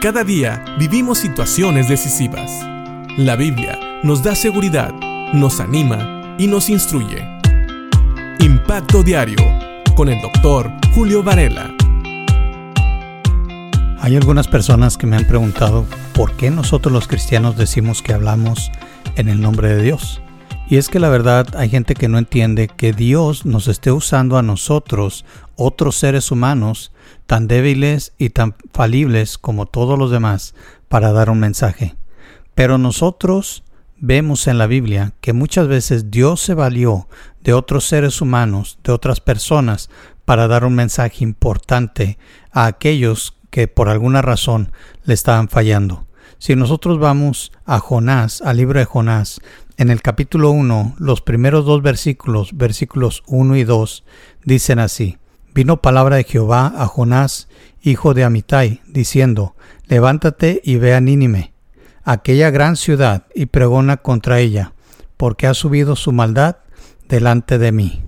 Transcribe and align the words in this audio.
Cada 0.00 0.22
día 0.22 0.64
vivimos 0.78 1.18
situaciones 1.18 1.88
decisivas. 1.88 2.52
La 3.16 3.34
Biblia 3.34 3.76
nos 4.04 4.22
da 4.22 4.36
seguridad, 4.36 4.94
nos 5.32 5.58
anima 5.58 6.36
y 6.38 6.46
nos 6.46 6.70
instruye. 6.70 7.26
Impacto 8.38 9.02
Diario 9.02 9.44
con 9.96 10.08
el 10.08 10.20
doctor 10.22 10.70
Julio 10.94 11.24
Varela. 11.24 11.74
Hay 13.98 14.14
algunas 14.14 14.46
personas 14.46 14.96
que 14.96 15.08
me 15.08 15.16
han 15.16 15.26
preguntado 15.26 15.84
por 16.14 16.36
qué 16.36 16.52
nosotros 16.52 16.92
los 16.92 17.08
cristianos 17.08 17.56
decimos 17.56 18.00
que 18.00 18.12
hablamos 18.12 18.70
en 19.16 19.28
el 19.28 19.40
nombre 19.40 19.74
de 19.74 19.82
Dios. 19.82 20.22
Y 20.70 20.76
es 20.76 20.90
que 20.90 21.00
la 21.00 21.08
verdad 21.08 21.56
hay 21.56 21.70
gente 21.70 21.94
que 21.94 22.08
no 22.08 22.18
entiende 22.18 22.68
que 22.68 22.92
Dios 22.92 23.46
nos 23.46 23.68
esté 23.68 23.90
usando 23.90 24.36
a 24.36 24.42
nosotros, 24.42 25.24
otros 25.56 25.96
seres 25.96 26.30
humanos, 26.30 26.92
tan 27.26 27.48
débiles 27.48 28.12
y 28.18 28.30
tan 28.30 28.54
falibles 28.74 29.38
como 29.38 29.64
todos 29.64 29.98
los 29.98 30.10
demás, 30.10 30.54
para 30.88 31.12
dar 31.12 31.30
un 31.30 31.40
mensaje. 31.40 31.96
Pero 32.54 32.76
nosotros 32.76 33.64
vemos 33.96 34.46
en 34.46 34.58
la 34.58 34.66
Biblia 34.66 35.14
que 35.22 35.32
muchas 35.32 35.68
veces 35.68 36.10
Dios 36.10 36.42
se 36.42 36.52
valió 36.52 37.08
de 37.42 37.54
otros 37.54 37.86
seres 37.86 38.20
humanos, 38.20 38.78
de 38.84 38.92
otras 38.92 39.20
personas, 39.20 39.88
para 40.26 40.48
dar 40.48 40.66
un 40.66 40.74
mensaje 40.74 41.24
importante 41.24 42.18
a 42.52 42.66
aquellos 42.66 43.38
que 43.48 43.68
por 43.68 43.88
alguna 43.88 44.20
razón 44.20 44.70
le 45.04 45.14
estaban 45.14 45.48
fallando. 45.48 46.07
Si 46.38 46.54
nosotros 46.54 47.00
vamos 47.00 47.50
a 47.66 47.80
Jonás, 47.80 48.42
al 48.42 48.58
libro 48.58 48.78
de 48.78 48.84
Jonás, 48.84 49.40
en 49.76 49.90
el 49.90 50.02
capítulo 50.02 50.52
1, 50.52 50.94
los 50.98 51.20
primeros 51.20 51.66
dos 51.66 51.82
versículos, 51.82 52.56
versículos 52.56 53.24
1 53.26 53.56
y 53.56 53.64
2, 53.64 54.04
dicen 54.44 54.78
así, 54.78 55.18
Vino 55.52 55.82
palabra 55.82 56.14
de 56.14 56.22
Jehová 56.22 56.72
a 56.76 56.86
Jonás, 56.86 57.48
hijo 57.82 58.14
de 58.14 58.22
Amitai, 58.22 58.80
diciendo, 58.86 59.56
Levántate 59.88 60.60
y 60.62 60.76
ve 60.76 60.94
a 60.94 61.00
Nínime, 61.00 61.52
aquella 62.04 62.50
gran 62.50 62.76
ciudad, 62.76 63.26
y 63.34 63.46
pregona 63.46 63.96
contra 63.96 64.38
ella, 64.38 64.74
porque 65.16 65.48
ha 65.48 65.54
subido 65.54 65.96
su 65.96 66.12
maldad 66.12 66.58
delante 67.08 67.58
de 67.58 67.72
mí. 67.72 68.04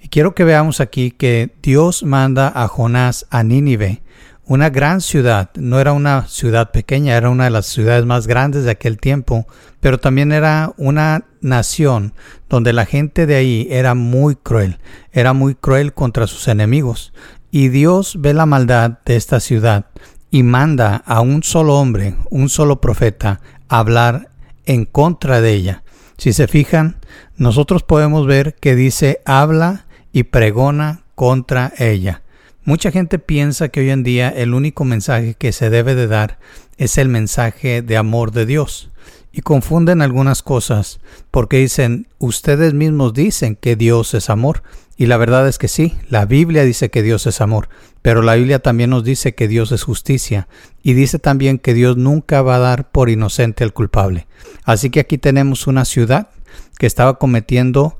Y 0.00 0.08
quiero 0.08 0.34
que 0.34 0.44
veamos 0.44 0.80
aquí 0.80 1.10
que 1.10 1.54
Dios 1.62 2.04
manda 2.04 2.50
a 2.54 2.68
Jonás 2.68 3.26
a 3.28 3.42
Nínive, 3.42 4.02
una 4.46 4.70
gran 4.70 5.00
ciudad, 5.00 5.50
no 5.56 5.80
era 5.80 5.92
una 5.92 6.28
ciudad 6.28 6.70
pequeña, 6.70 7.16
era 7.16 7.30
una 7.30 7.44
de 7.44 7.50
las 7.50 7.66
ciudades 7.66 8.06
más 8.06 8.28
grandes 8.28 8.64
de 8.64 8.70
aquel 8.70 8.98
tiempo, 8.98 9.46
pero 9.80 9.98
también 9.98 10.30
era 10.30 10.72
una 10.76 11.24
nación 11.40 12.14
donde 12.48 12.72
la 12.72 12.86
gente 12.86 13.26
de 13.26 13.34
ahí 13.34 13.66
era 13.70 13.94
muy 13.94 14.36
cruel, 14.36 14.78
era 15.12 15.32
muy 15.32 15.56
cruel 15.56 15.94
contra 15.94 16.28
sus 16.28 16.46
enemigos. 16.46 17.12
Y 17.50 17.68
Dios 17.68 18.16
ve 18.20 18.34
la 18.34 18.46
maldad 18.46 18.98
de 19.04 19.16
esta 19.16 19.40
ciudad 19.40 19.86
y 20.30 20.44
manda 20.44 20.96
a 20.96 21.20
un 21.20 21.42
solo 21.42 21.76
hombre, 21.76 22.14
un 22.30 22.48
solo 22.48 22.80
profeta, 22.80 23.40
a 23.68 23.80
hablar 23.80 24.30
en 24.64 24.84
contra 24.84 25.40
de 25.40 25.54
ella. 25.54 25.82
Si 26.18 26.32
se 26.32 26.46
fijan, 26.46 26.96
nosotros 27.36 27.82
podemos 27.82 28.26
ver 28.26 28.54
que 28.54 28.76
dice 28.76 29.22
habla 29.24 29.86
y 30.12 30.24
pregona 30.24 31.02
contra 31.16 31.72
ella. 31.78 32.22
Mucha 32.66 32.90
gente 32.90 33.20
piensa 33.20 33.68
que 33.68 33.78
hoy 33.78 33.90
en 33.90 34.02
día 34.02 34.28
el 34.28 34.52
único 34.52 34.84
mensaje 34.84 35.34
que 35.34 35.52
se 35.52 35.70
debe 35.70 35.94
de 35.94 36.08
dar 36.08 36.40
es 36.78 36.98
el 36.98 37.08
mensaje 37.08 37.80
de 37.80 37.96
amor 37.96 38.32
de 38.32 38.44
Dios. 38.44 38.90
Y 39.30 39.42
confunden 39.42 40.02
algunas 40.02 40.42
cosas 40.42 40.98
porque 41.30 41.58
dicen, 41.58 42.08
ustedes 42.18 42.74
mismos 42.74 43.14
dicen 43.14 43.54
que 43.54 43.76
Dios 43.76 44.14
es 44.14 44.30
amor. 44.30 44.64
Y 44.96 45.06
la 45.06 45.16
verdad 45.16 45.46
es 45.46 45.58
que 45.58 45.68
sí, 45.68 45.94
la 46.08 46.26
Biblia 46.26 46.64
dice 46.64 46.90
que 46.90 47.04
Dios 47.04 47.28
es 47.28 47.40
amor, 47.40 47.68
pero 48.02 48.20
la 48.20 48.34
Biblia 48.34 48.58
también 48.58 48.90
nos 48.90 49.04
dice 49.04 49.36
que 49.36 49.46
Dios 49.46 49.70
es 49.70 49.84
justicia 49.84 50.48
y 50.82 50.94
dice 50.94 51.20
también 51.20 51.58
que 51.58 51.72
Dios 51.72 51.96
nunca 51.96 52.42
va 52.42 52.56
a 52.56 52.60
dar 52.60 52.90
por 52.90 53.10
inocente 53.10 53.62
al 53.62 53.74
culpable. 53.74 54.26
Así 54.64 54.90
que 54.90 54.98
aquí 54.98 55.18
tenemos 55.18 55.68
una 55.68 55.84
ciudad 55.84 56.30
que 56.78 56.86
estaba 56.86 57.20
cometiendo 57.20 57.96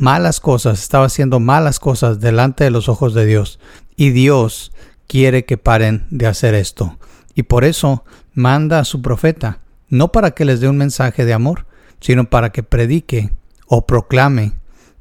malas 0.00 0.40
cosas, 0.40 0.80
estaba 0.80 1.04
haciendo 1.04 1.38
malas 1.40 1.78
cosas 1.78 2.20
delante 2.20 2.64
de 2.64 2.70
los 2.70 2.88
ojos 2.88 3.12
de 3.12 3.26
Dios. 3.26 3.60
Y 4.00 4.12
Dios 4.12 4.72
quiere 5.06 5.44
que 5.44 5.58
paren 5.58 6.06
de 6.08 6.26
hacer 6.26 6.54
esto. 6.54 6.98
Y 7.34 7.42
por 7.42 7.64
eso 7.64 8.02
manda 8.32 8.78
a 8.78 8.86
su 8.86 9.02
profeta, 9.02 9.60
no 9.90 10.10
para 10.10 10.30
que 10.30 10.46
les 10.46 10.60
dé 10.60 10.70
un 10.70 10.78
mensaje 10.78 11.26
de 11.26 11.34
amor, 11.34 11.66
sino 12.00 12.24
para 12.30 12.48
que 12.48 12.62
predique 12.62 13.28
o 13.66 13.86
proclame, 13.86 14.52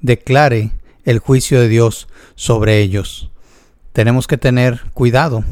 declare 0.01 0.71
el 1.05 1.19
juicio 1.19 1.61
de 1.61 1.69
Dios 1.69 2.09
sobre 2.35 2.79
ellos. 2.79 3.31
Tenemos 3.93 4.27
que 4.27 4.37
tener 4.37 4.81
cuidado 4.93 5.45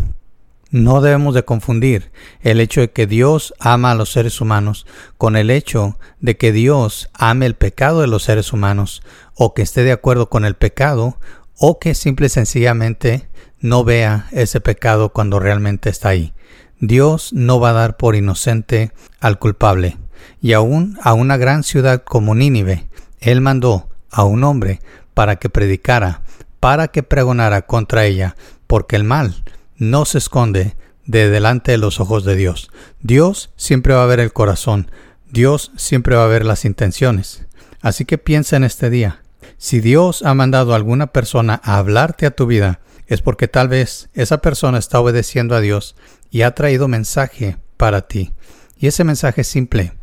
no 0.69 0.99
debemos 0.99 1.33
de 1.33 1.45
confundir 1.45 2.11
el 2.41 2.59
hecho 2.59 2.81
de 2.81 2.91
que 2.91 3.07
Dios 3.07 3.53
ama 3.57 3.91
a 3.91 3.95
los 3.95 4.11
seres 4.11 4.41
humanos 4.41 4.85
con 5.17 5.37
el 5.37 5.49
hecho 5.49 5.97
de 6.19 6.35
que 6.35 6.51
Dios 6.51 7.09
ame 7.13 7.45
el 7.45 7.55
pecado 7.55 8.01
de 8.01 8.07
los 8.07 8.23
seres 8.23 8.51
humanos 8.51 9.01
o 9.33 9.53
que 9.53 9.61
esté 9.61 9.83
de 9.83 9.93
acuerdo 9.93 10.27
con 10.29 10.43
el 10.43 10.55
pecado 10.55 11.19
o 11.57 11.79
que 11.79 11.95
simple 11.95 12.27
y 12.27 12.29
sencillamente 12.29 13.27
no 13.59 13.83
vea 13.83 14.27
ese 14.31 14.61
pecado 14.61 15.09
cuando 15.09 15.39
realmente 15.39 15.89
está 15.89 16.09
ahí. 16.09 16.33
Dios 16.79 17.33
no 17.33 17.59
va 17.59 17.71
a 17.71 17.73
dar 17.73 17.97
por 17.97 18.15
inocente 18.15 18.91
al 19.19 19.39
culpable. 19.39 19.97
Y 20.41 20.53
aún 20.53 20.97
a 21.01 21.13
una 21.13 21.37
gran 21.37 21.63
ciudad 21.63 22.03
como 22.03 22.35
Nínive, 22.35 22.87
Él 23.19 23.41
mandó 23.41 23.89
a 24.11 24.23
un 24.23 24.43
hombre 24.43 24.81
para 25.13 25.37
que 25.37 25.49
predicara, 25.49 26.21
para 26.59 26.89
que 26.89 27.01
pregonara 27.01 27.63
contra 27.63 28.05
ella, 28.05 28.35
porque 28.67 28.95
el 28.95 29.03
mal 29.03 29.43
no 29.77 30.05
se 30.05 30.19
esconde 30.19 30.75
de 31.05 31.29
delante 31.29 31.71
de 31.71 31.77
los 31.77 31.99
ojos 31.99 32.23
de 32.25 32.35
Dios. 32.35 32.69
Dios 33.01 33.51
siempre 33.55 33.95
va 33.95 34.03
a 34.03 34.07
ver 34.07 34.19
el 34.19 34.33
corazón, 34.33 34.91
Dios 35.31 35.71
siempre 35.75 36.15
va 36.15 36.25
a 36.25 36.27
ver 36.27 36.45
las 36.45 36.65
intenciones. 36.65 37.45
Así 37.81 38.05
que 38.05 38.17
piensa 38.17 38.57
en 38.57 38.63
este 38.63 38.89
día. 38.89 39.21
Si 39.57 39.79
Dios 39.79 40.23
ha 40.23 40.33
mandado 40.33 40.73
a 40.73 40.75
alguna 40.75 41.07
persona 41.07 41.61
a 41.63 41.77
hablarte 41.77 42.25
a 42.25 42.31
tu 42.31 42.45
vida, 42.45 42.79
es 43.07 43.21
porque 43.21 43.47
tal 43.47 43.67
vez 43.67 44.09
esa 44.13 44.39
persona 44.39 44.77
está 44.77 44.99
obedeciendo 44.99 45.55
a 45.55 45.61
Dios 45.61 45.95
y 46.29 46.41
ha 46.41 46.53
traído 46.53 46.87
mensaje 46.87 47.57
para 47.77 48.01
ti. 48.01 48.33
Y 48.77 48.87
ese 48.87 49.03
mensaje 49.03 49.41
es 49.41 49.47
simple. 49.47 49.93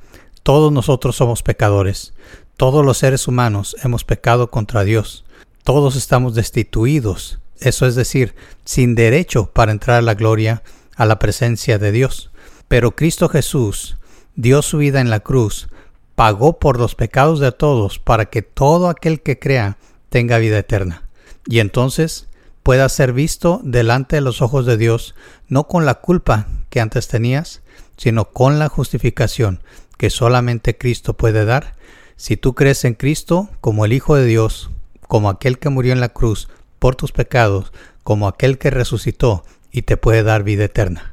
Todos 0.42 0.72
nosotros 0.72 1.16
somos 1.16 1.42
pecadores. 1.42 2.14
Todos 2.56 2.84
los 2.84 2.98
seres 2.98 3.28
humanos 3.28 3.76
hemos 3.82 4.04
pecado 4.04 4.50
contra 4.50 4.84
Dios. 4.84 5.24
Todos 5.62 5.96
estamos 5.96 6.34
destituidos 6.34 7.38
eso 7.64 7.86
es 7.86 7.94
decir, 7.94 8.34
sin 8.64 8.94
derecho 8.94 9.46
para 9.46 9.72
entrar 9.72 9.98
a 9.98 10.02
la 10.02 10.14
gloria, 10.14 10.62
a 10.96 11.06
la 11.06 11.18
presencia 11.18 11.78
de 11.78 11.92
Dios. 11.92 12.30
Pero 12.68 12.94
Cristo 12.94 13.28
Jesús 13.28 13.96
dio 14.34 14.62
su 14.62 14.78
vida 14.78 15.00
en 15.00 15.10
la 15.10 15.20
cruz, 15.20 15.68
pagó 16.14 16.58
por 16.58 16.78
los 16.78 16.94
pecados 16.94 17.40
de 17.40 17.52
todos 17.52 17.98
para 17.98 18.26
que 18.26 18.42
todo 18.42 18.88
aquel 18.88 19.20
que 19.20 19.38
crea 19.38 19.76
tenga 20.08 20.38
vida 20.38 20.58
eterna. 20.58 21.02
Y 21.46 21.58
entonces 21.58 22.28
pueda 22.62 22.88
ser 22.88 23.12
visto 23.12 23.60
delante 23.64 24.16
de 24.16 24.22
los 24.22 24.40
ojos 24.40 24.66
de 24.66 24.76
Dios, 24.76 25.14
no 25.48 25.68
con 25.68 25.84
la 25.84 25.94
culpa 25.94 26.46
que 26.70 26.80
antes 26.80 27.08
tenías, 27.08 27.62
sino 27.96 28.26
con 28.26 28.58
la 28.58 28.68
justificación 28.68 29.62
que 29.98 30.10
solamente 30.10 30.76
Cristo 30.76 31.14
puede 31.14 31.44
dar. 31.44 31.74
Si 32.16 32.36
tú 32.36 32.54
crees 32.54 32.84
en 32.84 32.94
Cristo 32.94 33.48
como 33.60 33.84
el 33.84 33.92
Hijo 33.92 34.16
de 34.16 34.26
Dios, 34.26 34.70
como 35.06 35.28
aquel 35.28 35.58
que 35.58 35.68
murió 35.68 35.92
en 35.92 36.00
la 36.00 36.08
cruz 36.08 36.48
por 36.78 36.96
tus 36.96 37.12
pecados 37.12 37.72
como 38.02 38.28
aquel 38.28 38.58
que 38.58 38.70
resucitó 38.70 39.44
y 39.72 39.82
te 39.82 39.96
puede 39.96 40.22
dar 40.22 40.44
vida 40.44 40.64
eterna. 40.64 41.12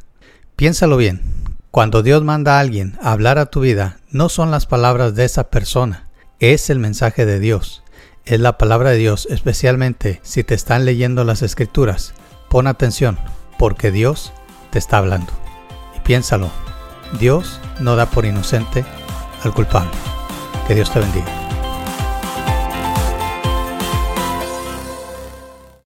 Piénsalo 0.55 0.97
bien, 0.97 1.21
cuando 1.71 2.03
Dios 2.03 2.21
manda 2.21 2.57
a 2.57 2.59
alguien 2.59 2.97
a 3.01 3.13
hablar 3.13 3.39
a 3.39 3.45
tu 3.45 3.61
vida, 3.61 3.97
no 4.09 4.27
son 4.27 4.51
las 4.51 4.65
palabras 4.65 5.15
de 5.15 5.23
esa 5.23 5.49
persona, 5.49 6.09
es 6.39 6.69
el 6.69 6.79
mensaje 6.79 7.25
de 7.25 7.39
Dios. 7.39 7.81
Es 8.25 8.41
la 8.41 8.57
palabra 8.57 8.91
de 8.91 8.97
Dios, 8.97 9.25
especialmente 9.31 10.19
si 10.21 10.43
te 10.43 10.53
están 10.53 10.83
leyendo 10.83 11.23
las 11.23 11.41
escrituras. 11.41 12.13
Pon 12.49 12.67
atención, 12.67 13.17
porque 13.57 13.89
Dios 13.89 14.33
te 14.69 14.79
está 14.79 14.97
hablando. 14.97 15.31
Y 15.95 16.01
piénsalo, 16.01 16.51
Dios 17.19 17.61
no 17.79 17.95
da 17.95 18.05
por 18.05 18.25
inocente 18.25 18.83
al 19.43 19.53
culpable. 19.53 19.91
Que 20.67 20.75
Dios 20.75 20.91
te 20.91 20.99
bendiga. 20.99 21.50